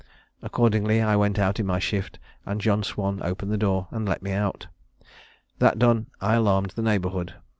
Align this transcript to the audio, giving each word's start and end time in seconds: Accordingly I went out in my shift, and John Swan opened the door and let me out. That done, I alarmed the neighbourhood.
Accordingly 0.41 0.99
I 0.99 1.15
went 1.15 1.37
out 1.37 1.59
in 1.59 1.67
my 1.67 1.77
shift, 1.77 2.17
and 2.43 2.59
John 2.59 2.81
Swan 2.81 3.21
opened 3.23 3.51
the 3.51 3.55
door 3.57 3.87
and 3.91 4.09
let 4.09 4.23
me 4.23 4.31
out. 4.31 4.65
That 5.59 5.77
done, 5.77 6.07
I 6.19 6.33
alarmed 6.33 6.71
the 6.71 6.81
neighbourhood. 6.81 7.35